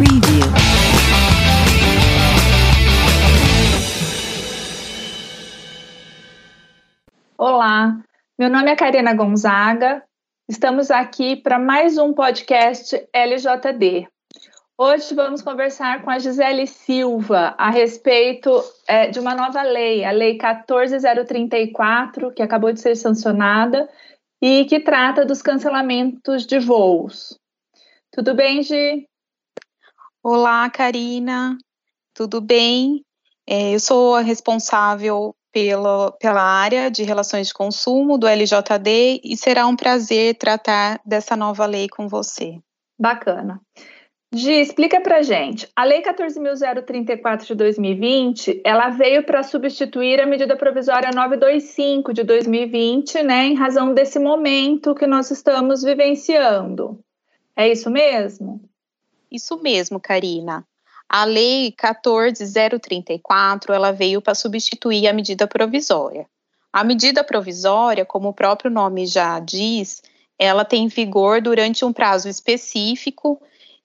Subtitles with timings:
[0.00, 0.48] Preview.
[7.36, 8.00] Olá,
[8.38, 10.02] meu nome é Karina Gonzaga.
[10.48, 14.08] Estamos aqui para mais um podcast LJD.
[14.78, 18.50] Hoje vamos conversar com a Gisele Silva a respeito
[18.88, 23.86] é, de uma nova lei, a Lei 14034, que acabou de ser sancionada
[24.40, 27.38] e que trata dos cancelamentos de voos.
[28.10, 29.09] Tudo bem, Gi?
[30.22, 31.56] Olá, Karina.
[32.14, 33.02] Tudo bem?
[33.48, 39.34] É, eu sou a responsável pela, pela área de relações de consumo do LJD e
[39.34, 42.58] será um prazer tratar dessa nova lei com você.
[42.98, 43.62] Bacana.
[44.32, 45.66] Gi, explica pra gente.
[45.74, 53.22] A Lei 14.034 de 2020, ela veio para substituir a medida provisória 925 de 2020,
[53.22, 57.00] né, em razão desse momento que nós estamos vivenciando.
[57.56, 58.69] É isso mesmo?
[59.30, 60.66] Isso mesmo, Karina.
[61.08, 66.26] A Lei 14.034, ela veio para substituir a medida provisória.
[66.72, 70.02] A medida provisória, como o próprio nome já diz,
[70.38, 73.40] ela tem vigor durante um prazo específico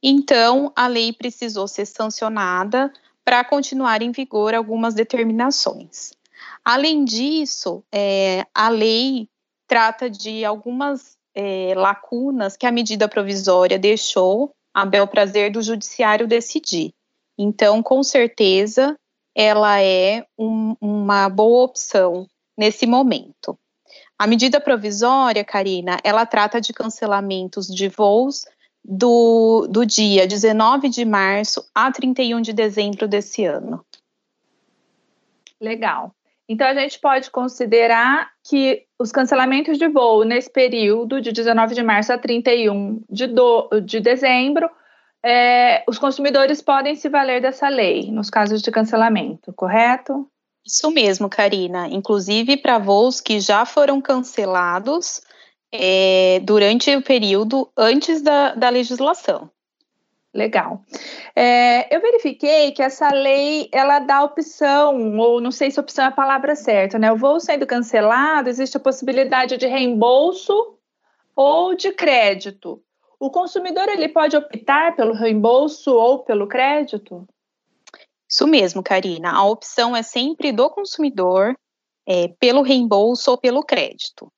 [0.07, 6.11] então, a lei precisou ser sancionada para continuar em vigor algumas determinações.
[6.63, 9.27] Além disso, é, a lei
[9.67, 16.27] trata de algumas é, lacunas que a medida provisória deixou a bel prazer do judiciário
[16.27, 16.93] decidir.
[17.37, 18.97] Então, com certeza,
[19.33, 23.57] ela é um, uma boa opção nesse momento.
[24.19, 28.45] A medida provisória, Karina, ela trata de cancelamentos de voos
[28.83, 33.85] do, do dia 19 de março a 31 de dezembro desse ano.
[35.59, 36.13] Legal.
[36.47, 41.81] Então, a gente pode considerar que os cancelamentos de voo nesse período, de 19 de
[41.81, 44.69] março a 31 de, do, de dezembro,
[45.25, 50.29] é, os consumidores podem se valer dessa lei, nos casos de cancelamento, correto?
[50.63, 51.87] Isso mesmo, Karina.
[51.87, 55.21] Inclusive para voos que já foram cancelados
[55.73, 59.49] é, durante o período antes da, da legislação.
[60.35, 60.81] Legal.
[61.33, 66.09] É, eu verifiquei que essa lei ela dá opção, ou não sei se opção é
[66.09, 67.09] a palavra certa, né?
[67.09, 70.77] O voo sendo cancelado, existe a possibilidade de reembolso
[71.33, 72.83] ou de crédito.
[73.17, 77.25] O consumidor ele pode optar pelo reembolso ou pelo crédito?
[78.29, 79.31] Isso mesmo, Karina.
[79.31, 81.55] A opção é sempre do consumidor
[82.05, 84.29] é, pelo reembolso ou pelo crédito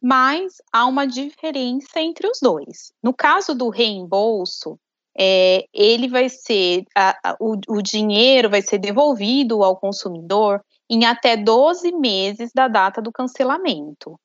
[0.00, 2.92] mas há uma diferença entre os dois.
[3.02, 4.78] No caso do reembolso,
[5.18, 11.04] é, ele vai ser, a, a, o, o dinheiro vai ser devolvido ao consumidor em
[11.04, 14.18] até 12 meses da data do cancelamento.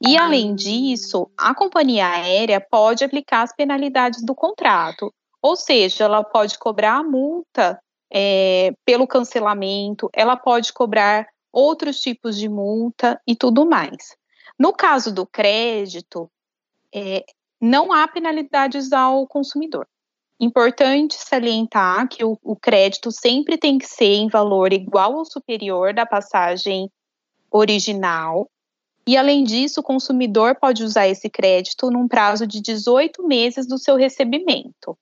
[0.00, 6.24] E, além disso, a companhia aérea pode aplicar as penalidades do contrato, ou seja, ela
[6.24, 7.80] pode cobrar a multa
[8.12, 14.16] é, pelo cancelamento, ela pode cobrar outros tipos de multa e tudo mais.
[14.58, 16.30] No caso do crédito,
[16.94, 17.24] é,
[17.60, 19.86] não há penalidades ao consumidor.
[20.42, 25.94] Importante salientar que o, o, crédito sempre tem que ser em valor igual ou superior
[25.94, 26.90] da passagem
[27.48, 28.50] original.
[29.06, 33.78] E, além disso, o consumidor pode usar esse crédito num prazo de 18 meses do
[33.78, 34.98] seu recebimento,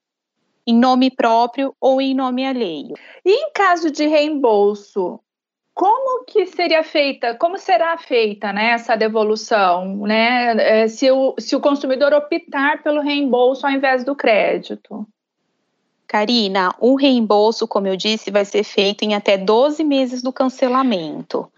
[0.66, 2.94] em nome próprio ou em nome alheio.
[3.24, 5.18] E em caso de reembolso,
[5.72, 11.56] como que seria feita, como será feita né, essa devolução, né, é, se o, se
[11.56, 15.08] o consumidor optar pelo reembolso ao invés do crédito?
[16.10, 21.48] Karina, o reembolso, como eu disse, vai ser feito em até 12 meses do cancelamento.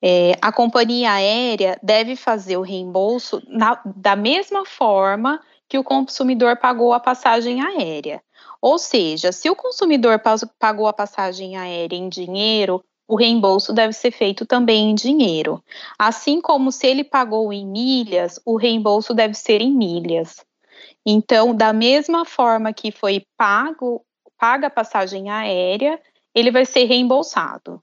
[0.00, 6.56] É, a companhia aérea deve fazer o reembolso na, da mesma forma que o consumidor
[6.58, 8.22] pagou a passagem aérea.
[8.62, 10.22] Ou seja, se o consumidor
[10.60, 15.60] pagou a passagem aérea em dinheiro, o reembolso deve ser feito também em dinheiro.
[15.98, 20.46] Assim como se ele pagou em milhas, o reembolso deve ser em milhas.
[21.04, 24.04] Então, da mesma forma que foi pago,
[24.38, 26.00] paga a passagem aérea,
[26.34, 27.82] ele vai ser reembolsado.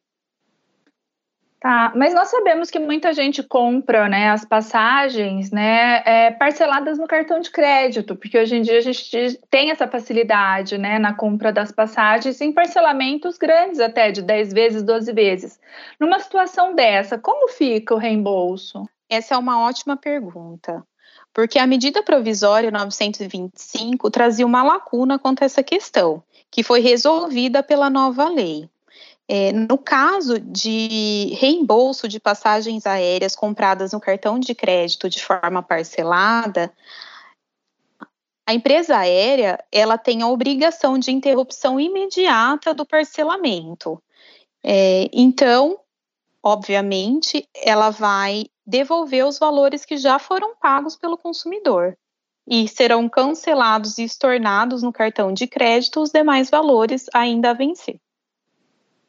[1.65, 7.07] Tá, mas nós sabemos que muita gente compra né, as passagens né, é, parceladas no
[7.07, 11.51] cartão de crédito, porque hoje em dia a gente tem essa facilidade né, na compra
[11.51, 15.59] das passagens em parcelamentos grandes, até de 10 vezes, 12 vezes.
[15.99, 18.87] Numa situação dessa, como fica o reembolso?
[19.09, 20.83] Essa é uma ótima pergunta,
[21.35, 27.61] porque a medida provisória 925 trazia uma lacuna quanto a essa questão, que foi resolvida
[27.61, 28.69] pela nova lei.
[29.27, 35.61] É, no caso de reembolso de passagens aéreas compradas no cartão de crédito de forma
[35.61, 36.71] parcelada,
[38.47, 43.99] A empresa aérea, ela tem a obrigação de interrupção imediata do parcelamento.
[44.63, 45.79] É, então,
[46.43, 51.97] obviamente, ela vai devolver os valores que já foram pagos pelo consumidor
[52.47, 57.99] e serão cancelados e estornados no cartão de crédito os demais valores ainda a vencer.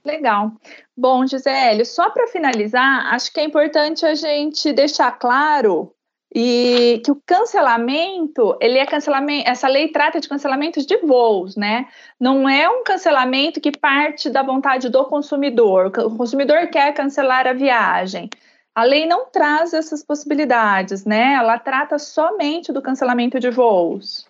[0.05, 0.53] Legal.
[0.97, 5.93] Bom, Gisele, só para finalizar, acho que é importante a gente deixar claro
[6.35, 11.89] e que o cancelamento, ele é cancelamento, essa lei trata de cancelamentos de voos, né?
[12.21, 15.87] Não é um cancelamento que parte da vontade do consumidor.
[15.87, 18.29] O consumidor quer cancelar a viagem.
[18.77, 21.33] A lei não traz essas possibilidades, né?
[21.33, 24.29] Ela trata somente do cancelamento de voos.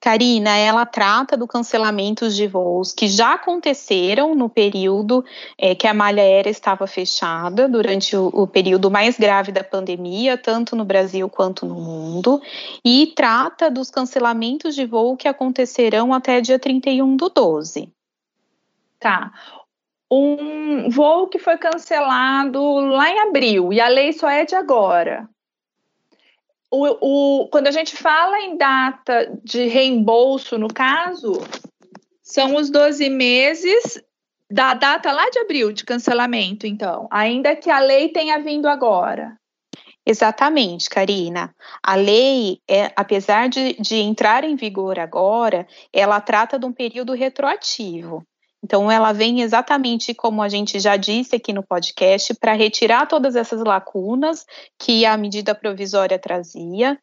[0.00, 5.24] Karina, ela trata do cancelamento de voos que já aconteceram no período
[5.56, 10.36] é, que a malha aérea estava fechada, durante o, o, período mais grave da pandemia,
[10.36, 12.42] tanto no Brasil quanto no mundo,
[12.84, 17.88] e trata dos cancelamentos de voo que acontecerão até dia 31 do 12.
[18.98, 19.30] Tá
[20.10, 20.59] um
[20.90, 25.28] voo que foi cancelado lá em abril e a lei só é de agora.
[26.70, 31.32] O, o, quando a gente fala em data de reembolso, no caso,
[32.22, 34.00] são os 12 meses
[34.48, 39.36] da data lá de abril de cancelamento, então, ainda que a lei tenha vindo agora.
[40.04, 41.54] Exatamente, Karina.
[41.82, 47.12] A lei, é, apesar de, de entrar em vigor agora, ela trata de um período
[47.12, 48.26] retroativo.
[48.62, 53.34] Então, ela vem exatamente como a gente já disse aqui no podcast, para retirar todas
[53.34, 54.44] essas lacunas
[54.78, 56.98] que a medida provisória trazia,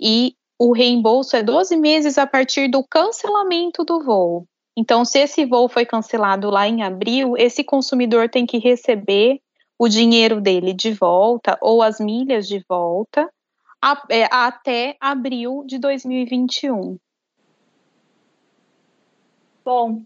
[0.00, 4.46] e o reembolso é 12 meses a partir do cancelamento do voo.
[4.76, 9.40] Então, se esse voo foi cancelado lá em abril, esse consumidor tem que receber
[9.78, 13.28] o dinheiro dele de volta ou as milhas de volta
[13.82, 16.96] a, é, até abril de 2021.
[19.64, 20.02] Bom,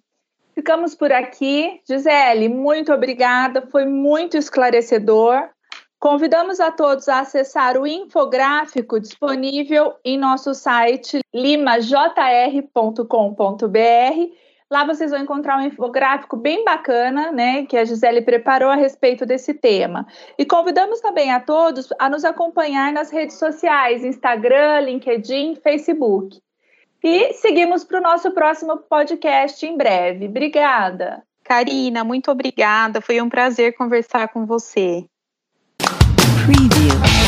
[0.57, 1.83] Ficamos por aqui.
[1.87, 5.51] Gisele, muito obrigada, foi muito esclarecedor.
[6.01, 13.07] Convidamos a todos a acessar o infográfico disponível em nosso site limajr.com.br.
[14.71, 19.27] Lá vocês vão encontrar um infográfico bem bacana, né, que a Gisele preparou a respeito
[19.27, 20.07] desse tema.
[20.39, 26.41] E convidamos também a todos a nos acompanhar nas redes sociais, Instagram, LinkedIn, Facebook.
[27.09, 30.27] E seguimos para o nosso próximo podcast em breve.
[30.27, 31.23] Obrigada.
[31.45, 33.01] Karina, muito obrigada.
[33.01, 35.07] Foi um prazer conversar com você.
[36.45, 37.26] Preview.